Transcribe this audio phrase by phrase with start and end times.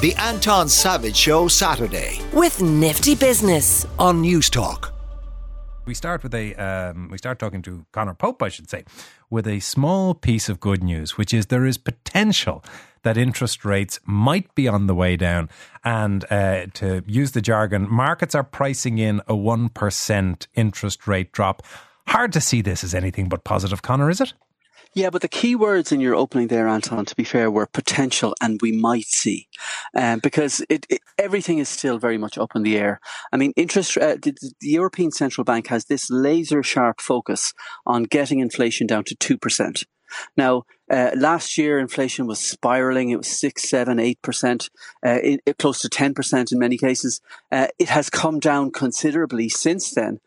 [0.00, 2.20] The Anton Savage Show Saturday.
[2.32, 3.86] with Nifty Business.
[3.98, 4.92] On Newstalk.
[5.84, 8.84] we start with a um, we start talking to Conor Pope, I should say,
[9.28, 12.64] with a small piece of good news, which is there is potential
[13.02, 15.50] that interest rates might be on the way down,
[15.84, 21.30] and uh, to use the jargon, markets are pricing in a one percent interest rate
[21.32, 21.62] drop.
[22.06, 24.32] Hard to see this as anything but positive, Conor, is it?
[24.92, 28.34] Yeah, but the key words in your opening there, Anton, to be fair, were potential
[28.40, 29.46] and we might see,
[29.96, 33.00] um, because it, it, everything is still very much up in the air.
[33.32, 33.96] I mean, interest.
[33.96, 37.54] Uh, the, the European Central Bank has this laser sharp focus
[37.86, 39.84] on getting inflation down to two percent.
[40.36, 43.10] Now, uh, last year inflation was spiraling.
[43.10, 44.70] It was six, seven, eight percent,
[45.06, 45.18] uh,
[45.60, 47.20] close to ten percent in many cases.
[47.52, 50.18] Uh, it has come down considerably since then.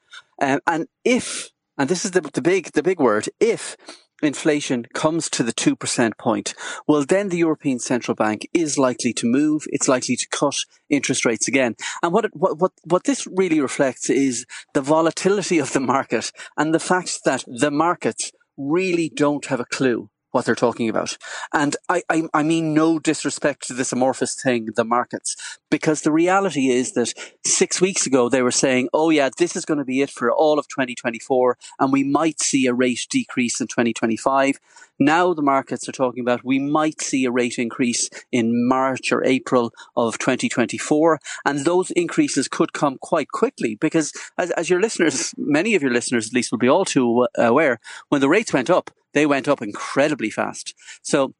[0.41, 3.75] Um, and if, and this is the, the big, the big word, if
[4.23, 6.53] inflation comes to the 2% point,
[6.87, 9.65] well, then the European Central Bank is likely to move.
[9.67, 10.55] It's likely to cut
[10.89, 11.75] interest rates again.
[12.01, 16.31] And what, it, what, what, what this really reflects is the volatility of the market
[16.57, 21.17] and the fact that the markets really don't have a clue what they're talking about.
[21.53, 25.35] And I, I, I mean no disrespect to this amorphous thing, the markets,
[25.69, 27.13] because the reality is that
[27.45, 30.31] six weeks ago they were saying, oh yeah, this is going to be it for
[30.31, 34.59] all of 2024 and we might see a rate decrease in 2025.
[34.99, 39.23] Now the markets are talking about we might see a rate increase in March or
[39.23, 41.19] April of 2024.
[41.45, 45.91] And those increases could come quite quickly because as, as your listeners, many of your
[45.91, 49.47] listeners at least will be all too aware, when the rates went up, they went
[49.47, 50.73] up incredibly fast.
[51.01, 51.33] So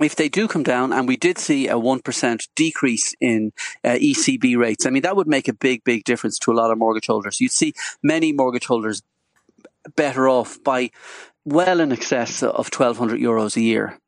[0.00, 3.52] if they do come down, and we did see a 1% decrease in
[3.84, 6.70] uh, ECB rates, I mean, that would make a big, big difference to a lot
[6.70, 7.40] of mortgage holders.
[7.40, 9.02] You'd see many mortgage holders
[9.96, 10.90] better off by
[11.44, 13.98] well in excess of 1,200 euros a year.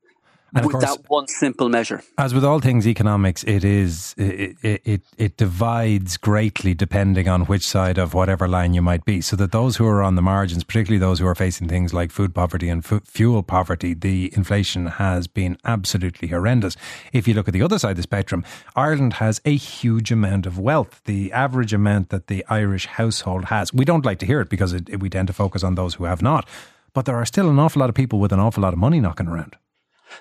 [0.55, 2.03] And with course- that one simple measure.
[2.17, 7.67] As with all things economics, it is it, it it divides greatly depending on which
[7.67, 9.21] side of whatever line you might be.
[9.21, 12.11] So that those who are on the margins, particularly those who are facing things like
[12.11, 16.77] food poverty and fu- fuel poverty, the inflation has been absolutely horrendous.
[17.13, 18.45] If you look at the other side of the spectrum,
[18.75, 21.03] Ireland has a huge amount of wealth.
[21.05, 24.73] The average amount that the Irish household has, we don't like to hear it because
[24.73, 26.49] it, it- we tend to focus on those who have not.
[26.95, 29.01] But there are still an awful lot of people with an awful lot of money
[29.01, 29.57] knocking around.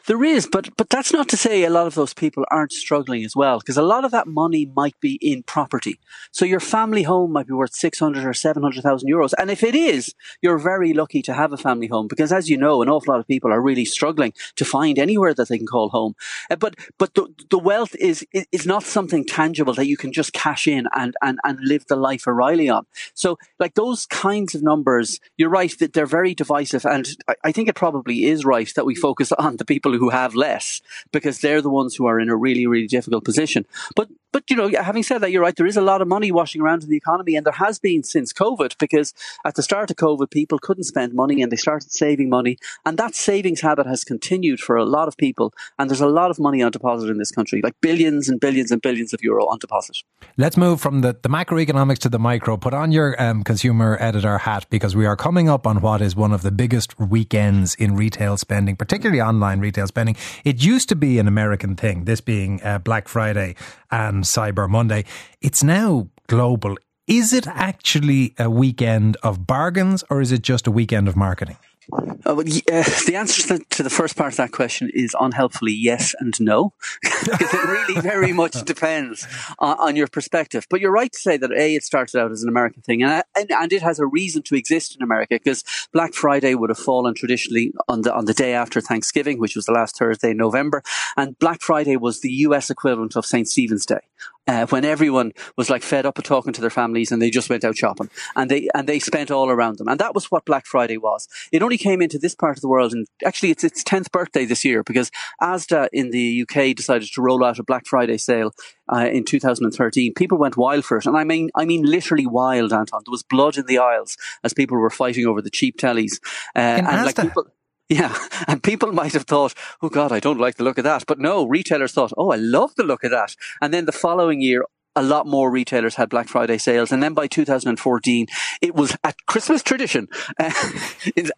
[0.08, 3.26] There is, but but that's not to say a lot of those people aren't struggling
[3.26, 6.00] as well, because a lot of that money might be in property.
[6.32, 9.50] So your family home might be worth six hundred or seven hundred thousand euros, and
[9.50, 12.82] if it is, you're very lucky to have a family home, because as you know,
[12.82, 15.90] an awful lot of people are really struggling to find anywhere that they can call
[15.90, 16.16] home.
[16.52, 20.34] Uh, but but the, the wealth is is not something tangible that you can just
[20.34, 22.86] cash in and and and live the life O'Reilly on.
[23.14, 27.52] So like those kinds of numbers, you're right that they're very divisive, and I, I
[27.52, 30.82] think it probably is right that we focus on the people who have less
[31.12, 33.66] because they're the ones who are in a really really difficult position.
[33.96, 35.56] But but you know, having said that, you're right.
[35.56, 38.04] There is a lot of money washing around in the economy, and there has been
[38.04, 38.78] since COVID.
[38.78, 39.14] Because
[39.46, 42.98] at the start of COVID, people couldn't spend money, and they started saving money, and
[42.98, 45.54] that savings habit has continued for a lot of people.
[45.80, 48.72] And there's a lot of money on deposit in this country, like billions and billions
[48.72, 50.04] and billions of euro on deposit.
[50.36, 52.58] Let's move from the, the macroeconomics to the micro.
[52.58, 56.14] Put on your um, consumer editor hat because we are coming up on what is
[56.14, 60.18] one of the biggest weekends in retail spending, particularly online retail spending.
[60.44, 63.56] It used to be an American thing, this being uh, Black Friday
[63.96, 65.06] and Cyber Monday.
[65.42, 66.78] It's now global.
[67.08, 71.58] Is it actually a weekend of bargains or is it just a weekend of marketing?
[71.92, 75.16] Uh, well, y- uh, the answer to, to the first part of that question is
[75.20, 79.28] unhelpfully yes and no, because it really very much depends
[79.60, 80.66] on, on your perspective.
[80.70, 83.24] But you're right to say that a it started out as an American thing, and
[83.36, 85.64] and, and it has a reason to exist in America because
[85.94, 89.66] Black Friday would have fallen traditionally on the on the day after Thanksgiving, which was
[89.66, 90.84] the last Thursday in November,
[91.18, 92.70] and Black Friday was the U.S.
[92.70, 93.48] equivalent of St.
[93.48, 94.00] Stephen's Day
[94.48, 97.50] uh, when everyone was like fed up of talking to their families and they just
[97.50, 100.46] went out shopping and they and they spent all around them and that was what
[100.46, 101.28] Black Friday was.
[101.52, 104.46] It only came into this part of the world and actually it's its tenth birthday
[104.46, 105.12] this year because
[105.42, 108.52] ASDA in the UK decided to roll out a Black Friday sale
[108.94, 110.14] uh, in 2013.
[110.14, 113.02] People went wild for it and I mean I mean literally wild, Anton.
[113.06, 116.20] There was blood in the aisles as people were fighting over the cheap tellies
[116.56, 117.24] uh, In and like Asda?
[117.24, 117.46] people.
[117.88, 118.16] Yeah,
[118.48, 121.20] and people might have thought, "Oh God, I don't like the look of that," but
[121.20, 124.66] no, retailers thought, "Oh, I love the look of that." And then the following year,
[124.96, 128.28] a lot more retailers had Black Friday sales, and then by 2014,
[128.62, 130.08] it was a Christmas tradition.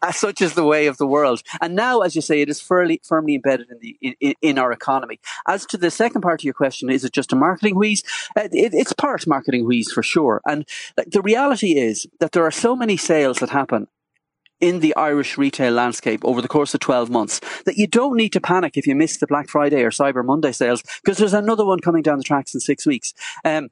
[0.02, 1.42] Uh, such is the way of the world.
[1.62, 4.72] And now, as you say, it is firmly firmly embedded in the in, in our
[4.72, 5.20] economy.
[5.48, 8.04] As to the second part of your question, is it just a marketing wheeze?
[8.36, 10.42] Uh, it, it's part marketing wheeze for sure.
[10.46, 10.66] And
[10.98, 13.88] like, the reality is that there are so many sales that happen
[14.60, 18.34] in the Irish retail landscape over the course of 12 months that you don't need
[18.34, 21.66] to panic if you miss the Black Friday or Cyber Monday sales because there's another
[21.66, 23.14] one coming down the tracks in six weeks.
[23.46, 23.70] Um,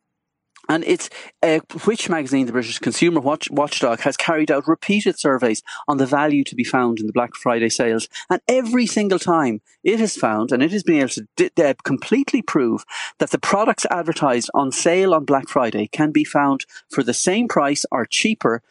[0.67, 1.09] and it's
[1.43, 6.05] uh, which magazine, the British Consumer Watch, Watchdog, has carried out repeated surveys on the
[6.05, 8.07] value to be found in the Black Friday sales.
[8.29, 11.73] And every single time it has found, and it has been able to d- uh,
[11.83, 12.83] completely prove
[13.19, 17.47] that the products advertised on sale on Black Friday can be found for the same
[17.47, 18.61] price or cheaper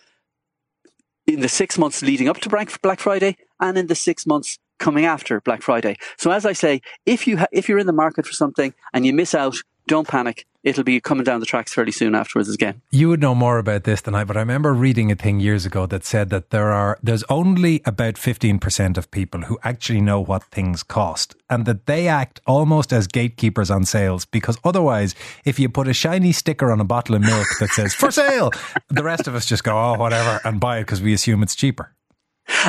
[1.27, 5.05] in the six months leading up to Black Friday and in the six months coming
[5.05, 5.97] after Black Friday.
[6.19, 9.07] So as I say, if you ha- if you're in the market for something and
[9.07, 9.57] you miss out,
[9.87, 10.47] don't panic.
[10.63, 12.81] It'll be coming down the tracks fairly soon afterwards again.
[12.91, 15.67] You would know more about this than I, but I remember reading a thing years
[15.67, 20.01] ago that said that there are there's only about fifteen percent of people who actually
[20.01, 25.15] know what things cost, and that they act almost as gatekeepers on sales because otherwise,
[25.45, 28.51] if you put a shiny sticker on a bottle of milk that says "for sale,"
[28.89, 31.55] the rest of us just go, "Oh, whatever," and buy it because we assume it's
[31.55, 31.95] cheaper.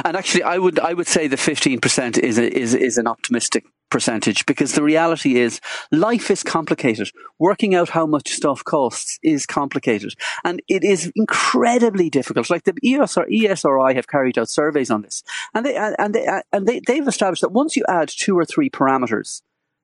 [0.04, 3.08] And actually, I would I would say the fifteen percent is a, is is an
[3.08, 5.60] optimistic percentage because the reality is
[5.92, 7.12] life is complicated.
[7.40, 10.14] Working out how much stuff costs is complicated,
[10.44, 12.50] and it is incredibly difficult.
[12.50, 15.24] Like the ESR, ESRI have carried out surveys on this,
[15.54, 18.70] and they and they and they, they've established that once you add two or three
[18.70, 19.42] parameters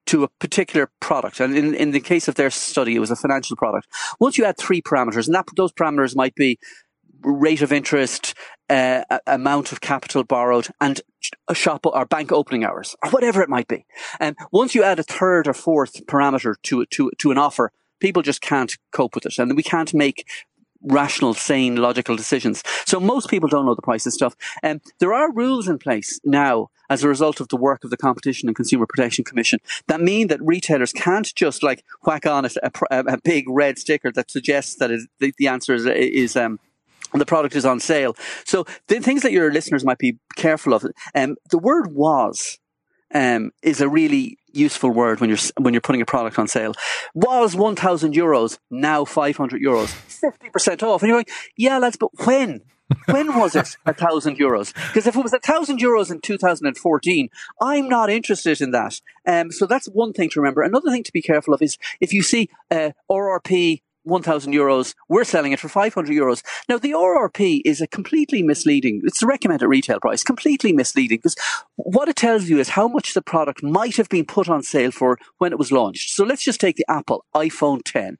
[0.08, 1.40] to a particular product.
[1.40, 3.88] And in, in the case of their study, it was a financial product.
[4.20, 6.60] Once you add three parameters, and that, those parameters might be
[7.24, 8.34] rate of interest,
[8.70, 11.02] uh, amount of capital borrowed, and
[11.48, 13.86] a shop or bank opening hours, or whatever it might be.
[14.20, 18.22] And once you add a third or fourth parameter to to to an offer, people
[18.22, 20.26] just can't cope with it, and we can't make
[20.84, 22.64] rational, sane, logical decisions.
[22.86, 24.36] So most people don't know the price of stuff.
[24.64, 27.98] Um, there are rules in place now as a result of the work of the
[27.98, 32.50] Competition and Consumer Protection Commission that mean that retailers can't just like whack on a,
[32.92, 36.60] a, a big red sticker that suggests that it, the, the, answer is, is um,
[37.20, 38.16] the product is on sale.
[38.46, 40.86] So the things that your listeners might be careful of,
[41.16, 42.60] um, the word was,
[43.14, 46.74] um, is a really useful word when you're, when you're putting a product on sale.
[47.14, 49.94] Was 1000 euros, now 500 euros,
[50.54, 51.02] 50% off.
[51.02, 52.62] And you're like, yeah, lads, but when?
[53.06, 54.74] when was it a thousand euros?
[54.88, 57.30] Because if it was a thousand euros in 2014,
[57.62, 59.00] I'm not interested in that.
[59.26, 60.62] Um, so that's one thing to remember.
[60.62, 64.94] Another thing to be careful of is if you see uh, RRP 1,000 euros.
[65.10, 66.44] We're selling it for 500 euros.
[66.68, 71.36] Now, the RRP is a completely misleading, it's the recommended retail price, completely misleading because
[71.76, 74.92] what it tells you is how much the product might have been put on sale
[74.92, 76.12] for when it was launched.
[76.12, 78.18] So let's just take the Apple iPhone 10.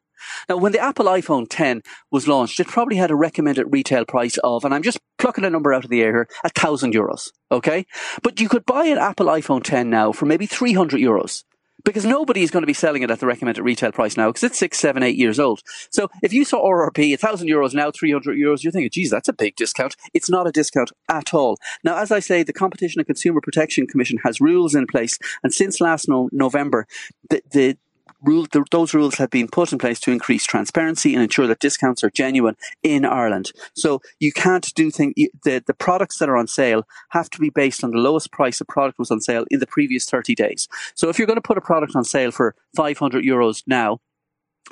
[0.48, 1.82] Now, when the Apple iPhone 10
[2.12, 5.50] was launched, it probably had a recommended retail price of, and I'm just plucking a
[5.50, 7.30] number out of the air here, a thousand euros.
[7.52, 7.86] Okay.
[8.22, 11.44] But you could buy an Apple iPhone 10 now for maybe 300 euros
[11.84, 14.44] because nobody is going to be selling it at the recommended retail price now because
[14.44, 15.62] it's six, seven, eight years old.
[15.90, 19.30] So if you saw RRP, a thousand euros now, 300 euros, you're thinking, geez, that's
[19.30, 19.96] a big discount.
[20.14, 21.58] It's not a discount at all.
[21.84, 25.18] Now, as I say, the Competition and Consumer Protection Commission has rules in place.
[25.44, 26.88] And since last no- November,
[27.30, 27.78] the, the
[28.22, 31.60] rule, the, those rules have been put in place to increase transparency and ensure that
[31.60, 33.52] discounts are genuine in Ireland.
[33.76, 37.50] So you can't do things, the, the products that are on sale have to be
[37.50, 40.68] based on the lowest price a product was on sale in the previous 30 days.
[40.96, 44.00] So if you're going to put a product on sale for 500 euros now,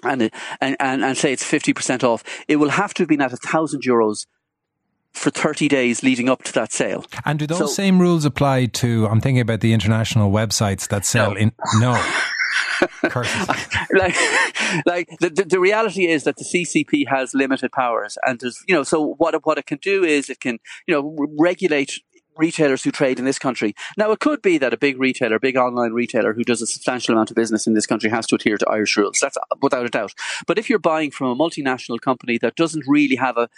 [0.03, 0.29] and,
[0.61, 3.37] and, and, and say it's 50% off, it will have to have been at a
[3.37, 4.25] thousand euros
[5.13, 7.05] for 30 days leading up to that sale.
[7.25, 11.05] And do those so, same rules apply to, I'm thinking about the international websites that
[11.05, 11.37] sell no.
[11.37, 12.11] in, no.
[13.93, 14.15] like,
[14.85, 18.75] like the, the, the, reality is that the CCP has limited powers, and there's, you
[18.75, 21.99] know, so what what it can do is it can, you know, regulate
[22.37, 23.75] retailers who trade in this country.
[23.97, 27.13] Now, it could be that a big retailer, big online retailer who does a substantial
[27.13, 29.19] amount of business in this country has to adhere to Irish rules.
[29.21, 30.13] That's without a doubt.
[30.47, 33.49] But if you're buying from a multinational company that doesn't really have a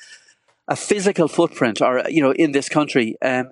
[0.67, 3.51] a physical footprint or you know in this country um,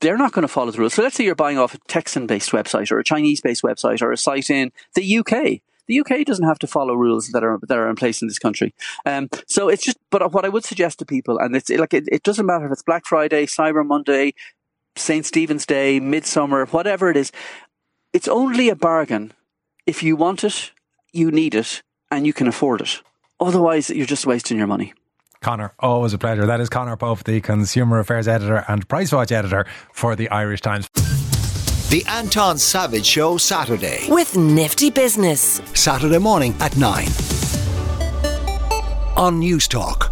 [0.00, 0.94] they're not going to follow the rules.
[0.94, 4.02] So let's say you're buying off a Texan based website or a Chinese based website
[4.02, 5.60] or a site in the UK.
[5.86, 8.38] The UK doesn't have to follow rules that are that are in place in this
[8.38, 8.74] country.
[9.04, 12.04] Um, so it's just, but what I would suggest to people, and it's like it,
[12.10, 14.34] it doesn't matter if it's Black Friday, Cyber Monday,
[14.96, 15.26] St.
[15.26, 17.32] Stephen's Day, Midsummer, whatever it is,
[18.12, 19.32] it's only a bargain
[19.86, 20.70] if you want it,
[21.12, 23.02] you need it, and you can afford it.
[23.40, 24.92] Otherwise, you're just wasting your money.
[25.42, 26.44] Conor, always a pleasure.
[26.44, 30.60] That is Conor Pope, the Consumer Affairs Editor and Price Watch Editor for the Irish
[30.60, 30.88] Times.
[31.90, 34.06] The Anton Savage Show Saturday.
[34.08, 35.62] With Nifty Business.
[35.74, 37.06] Saturday morning at 9.
[39.16, 40.09] On Newstalk.